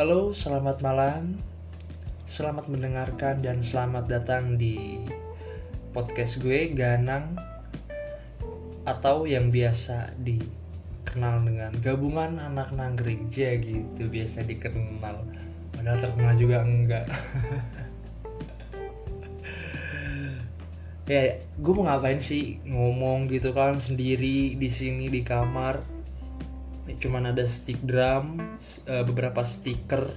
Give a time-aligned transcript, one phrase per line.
[0.00, 1.36] Halo, selamat malam.
[2.24, 4.96] Selamat mendengarkan dan selamat datang di
[5.92, 7.36] podcast gue Ganang
[8.88, 15.20] atau yang biasa dikenal dengan gabungan anak nanggring aja gitu biasa dikenal.
[15.76, 17.04] Padahal terkenal juga enggak.
[21.12, 25.99] ya, gue mau ngapain sih ngomong gitu kan sendiri di sini di kamar
[26.98, 28.40] cuman ada stick drum
[28.88, 30.10] eh, beberapa stiker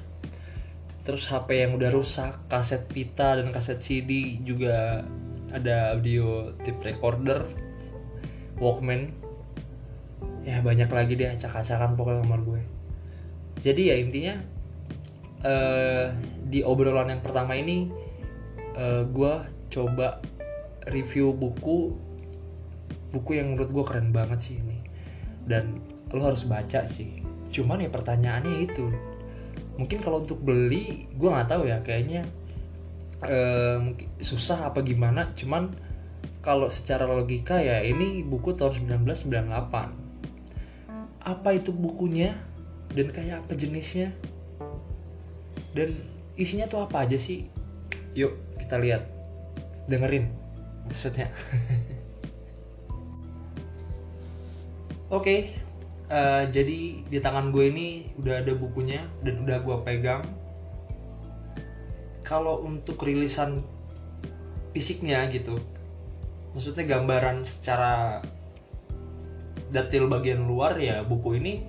[1.03, 5.03] terus HP yang udah rusak kaset pita dan kaset CD juga
[5.51, 7.43] ada audio tape recorder
[8.57, 9.11] Walkman.
[10.43, 12.61] Ya banyak lagi deh acak-acakan pokoknya kamar gue.
[13.63, 14.35] Jadi ya intinya
[15.43, 16.11] uh,
[16.47, 17.87] di obrolan yang pertama ini
[18.75, 19.33] uh, gue
[19.71, 20.19] coba
[20.91, 21.95] review buku
[23.13, 24.79] buku yang menurut gue keren banget sih ini.
[25.43, 25.79] Dan
[26.13, 27.25] lo harus baca sih.
[27.49, 28.85] Cuman ya pertanyaannya itu.
[29.75, 32.29] Mungkin kalau untuk beli gue nggak tahu ya kayaknya
[33.25, 33.81] uh,
[34.21, 35.33] susah apa gimana.
[35.33, 35.73] Cuman
[36.45, 40.03] kalau secara logika ya ini buku tahun 1998
[41.23, 42.35] apa itu bukunya?
[42.93, 44.13] Dan kayak apa jenisnya?
[45.73, 45.97] Dan
[46.37, 47.49] isinya tuh apa aja sih?
[48.13, 49.09] Yuk kita lihat.
[49.89, 50.43] Dengerin
[50.87, 51.31] maksudnya
[55.15, 55.23] oke.
[55.23, 55.39] okay,
[56.13, 60.21] uh, jadi di tangan gue ini udah ada bukunya dan udah gue pegang.
[62.21, 63.65] Kalau untuk rilisan
[64.71, 65.57] fisiknya gitu
[66.53, 68.21] maksudnya gambaran secara
[69.73, 71.65] detail bagian luar ya buku ini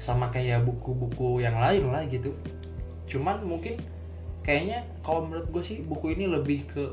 [0.00, 2.32] sama kayak buku-buku yang lain lah gitu.
[3.04, 3.76] Cuman mungkin
[4.44, 6.84] kayaknya kalau menurut gue sih buku ini lebih ke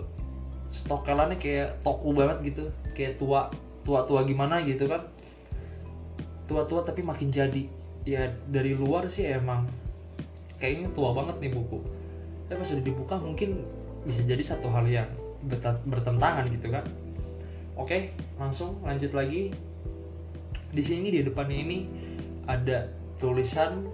[0.76, 3.48] stokelannya kayak toko banget gitu kayak tua
[3.88, 5.08] tua tua gimana gitu kan
[6.46, 7.66] tua-tua tapi makin jadi.
[8.06, 9.66] Ya dari luar sih emang
[10.62, 11.82] kayaknya tua banget nih buku.
[12.46, 13.66] Tapi pas udah dibuka mungkin
[14.06, 15.10] bisa jadi satu hal yang
[15.90, 16.86] bertentangan gitu kan.
[17.76, 19.52] Oke langsung lanjut lagi.
[20.76, 21.80] Di sini di depannya ini
[22.46, 23.90] ada tulisan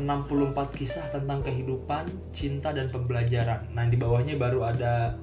[0.00, 3.68] 64 kisah tentang kehidupan, cinta dan pembelajaran.
[3.76, 5.20] Nah, di bawahnya baru ada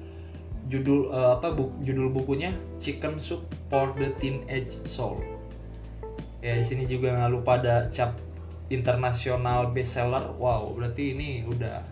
[0.70, 5.37] judul uh, apa bu, judul bukunya Chicken Soup for the Teenage Soul
[6.38, 8.14] ya di sini juga nggak lupa ada cap
[8.70, 11.82] internasional bestseller wow berarti ini udah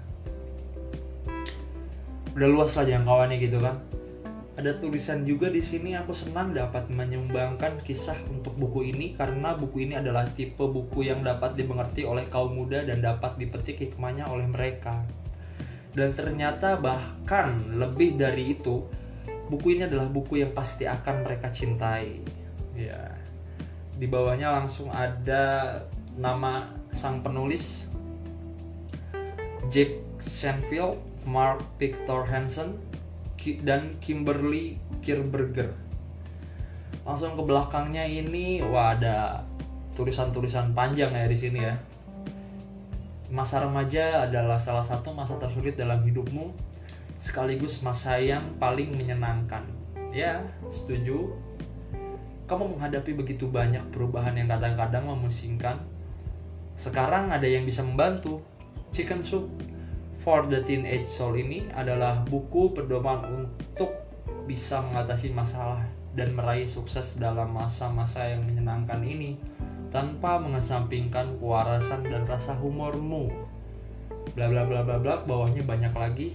[2.37, 3.81] udah luas lah jangkauannya gitu kan
[4.57, 9.85] ada tulisan juga di sini aku senang dapat menyumbangkan kisah untuk buku ini karena buku
[9.85, 14.49] ini adalah tipe buku yang dapat dimengerti oleh kaum muda dan dapat dipetik hikmahnya oleh
[14.49, 15.05] mereka.
[15.93, 18.81] Dan ternyata bahkan lebih dari itu,
[19.53, 22.25] buku ini adalah buku yang pasti akan mereka cintai.
[22.73, 23.26] Ya
[23.97, 25.81] di bawahnya langsung ada
[26.17, 27.89] nama sang penulis
[29.73, 32.79] Jack Shenfield, Mark Victor Hansen,
[33.67, 35.75] dan Kimberly Kirberger.
[37.03, 39.43] Langsung ke belakangnya ini, wah ada
[39.99, 41.75] tulisan-tulisan panjang ya di sini ya.
[43.27, 46.55] Masa remaja adalah salah satu masa tersulit dalam hidupmu,
[47.19, 49.67] sekaligus masa yang paling menyenangkan.
[50.15, 51.35] Ya, setuju
[52.47, 55.83] kamu menghadapi begitu banyak perubahan yang kadang-kadang memusingkan.
[56.79, 58.43] Sekarang ada yang bisa membantu.
[58.95, 59.51] Chicken Soup
[60.23, 63.93] for the Teenage Soul ini adalah buku pedoman untuk
[64.47, 65.83] bisa mengatasi masalah
[66.15, 69.37] dan meraih sukses dalam masa-masa yang menyenangkan ini
[69.91, 73.29] tanpa mengesampingkan kewarasan dan rasa humormu.
[74.39, 76.29] Bla bla bla bla bla bawahnya banyak lagi.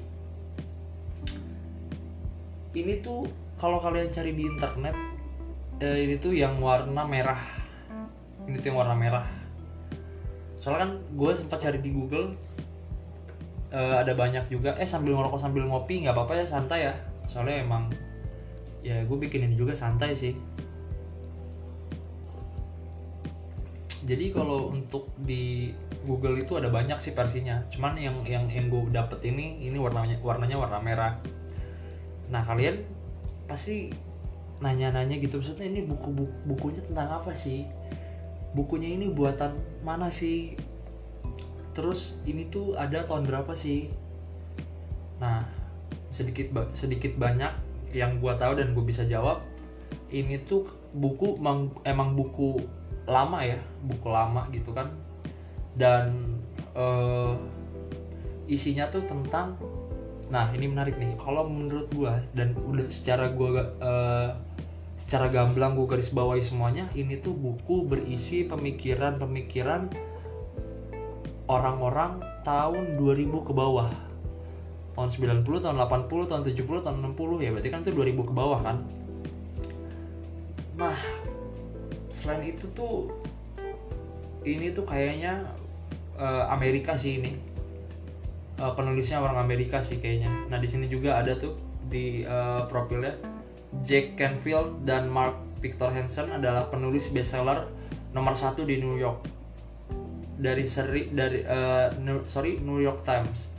[2.71, 3.27] Ini tuh
[3.59, 4.95] kalau kalian cari di internet
[5.81, 7.41] uh, ini tuh yang warna merah.
[8.45, 9.25] Ini tuh yang warna merah.
[10.61, 12.37] Soalnya kan gue sempat cari di Google
[13.73, 14.77] uh, ada banyak juga.
[14.77, 16.93] Eh sambil ngerokok sambil ngopi nggak apa-apa ya santai ya.
[17.25, 17.89] Soalnya emang
[18.85, 20.37] ya gue bikin ini juga santai sih.
[24.01, 25.77] Jadi kalau untuk di
[26.09, 27.61] Google itu ada banyak sih versinya.
[27.69, 31.13] Cuman yang yang yang gue dapet ini ini warnanya warnanya warna merah.
[32.33, 32.81] Nah kalian
[33.45, 33.93] pasti
[34.61, 35.41] nanya-nanya gitu.
[35.41, 37.65] Maksudnya ini buku, buku bukunya tentang apa sih?
[38.53, 40.55] Bukunya ini buatan mana sih?
[41.73, 43.89] Terus ini tuh ada tahun berapa sih?
[45.17, 45.43] Nah
[46.13, 47.51] sedikit sedikit banyak
[47.91, 49.43] yang gue tahu dan gue bisa jawab.
[50.11, 52.59] Ini tuh buku emang, emang buku
[53.07, 54.91] lama ya buku lama gitu kan.
[55.75, 56.37] Dan
[56.75, 57.35] uh,
[58.51, 59.55] isinya tuh tentang
[60.31, 61.19] nah ini menarik nih.
[61.19, 63.51] Kalau menurut gue dan udah secara gue
[63.83, 64.31] uh,
[64.95, 69.91] secara gamblang gue garis bawahi semuanya ini tuh buku berisi pemikiran-pemikiran
[71.51, 73.91] orang-orang tahun 2000 ke bawah.
[74.95, 78.59] Tahun 90, tahun 80, tahun 70, tahun 60 ya berarti kan itu 2000 ke bawah
[78.63, 78.77] kan?
[80.79, 80.95] Nah
[82.07, 83.11] selain itu tuh
[84.47, 85.43] ini tuh kayaknya
[86.15, 87.50] uh, Amerika sih ini
[88.61, 91.57] uh, penulisnya orang Amerika sih kayaknya nah di sini juga ada tuh
[91.89, 93.17] di uh, profilnya
[93.81, 97.65] Jack Canfield dan Mark Victor Hansen adalah penulis bestseller
[98.13, 99.25] nomor satu di New York
[100.41, 103.49] dari seri dari uh, New, sorry New York Times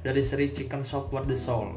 [0.00, 1.76] dari seri Chicken Soup for the Soul.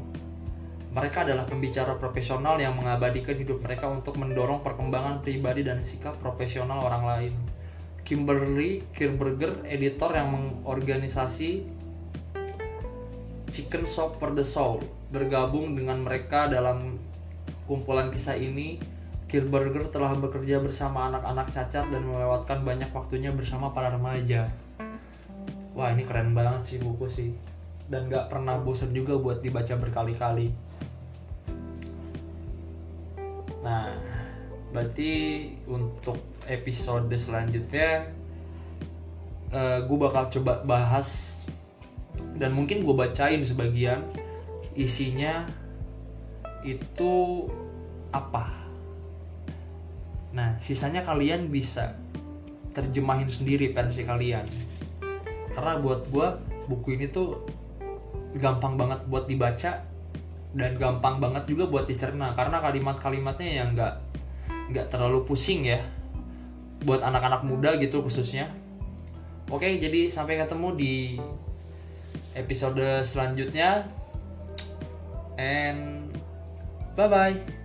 [0.94, 6.86] Mereka adalah pembicara profesional yang mengabadikan hidup mereka untuk mendorong perkembangan pribadi dan sikap profesional
[6.86, 7.34] orang lain.
[8.06, 11.66] Kimberly Kirberger, editor yang mengorganisasi
[13.54, 14.82] Chicken Shop for the Soul,
[15.14, 16.98] bergabung dengan mereka dalam
[17.70, 18.82] kumpulan kisah ini.
[19.30, 24.50] Kirberger telah bekerja bersama anak-anak cacat dan melewatkan banyak waktunya bersama para remaja.
[25.70, 27.30] Wah ini keren banget sih buku sih
[27.86, 30.50] dan gak pernah bosan juga buat dibaca berkali-kali.
[33.62, 33.94] Nah,
[34.74, 35.12] berarti
[35.70, 36.18] untuk
[36.50, 38.10] episode selanjutnya
[39.54, 41.38] uh, eh, gue bakal coba bahas
[42.38, 44.02] dan mungkin gue bacain sebagian
[44.74, 45.46] isinya
[46.66, 47.46] itu
[48.10, 48.64] apa
[50.34, 51.94] Nah, sisanya kalian bisa
[52.74, 54.44] terjemahin sendiri versi kalian.
[55.54, 56.26] Karena buat gue
[56.66, 57.46] buku ini tuh
[58.34, 59.86] gampang banget buat dibaca
[60.58, 63.94] dan gampang banget juga buat dicerna karena kalimat-kalimatnya yang nggak
[64.74, 65.78] nggak terlalu pusing ya
[66.82, 68.50] buat anak-anak muda gitu khususnya.
[69.54, 70.94] Oke, jadi sampai ketemu di
[72.34, 73.86] episode selanjutnya
[75.38, 76.10] and
[76.94, 77.63] bye bye.